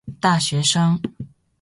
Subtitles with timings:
[0.19, 0.99] 大学生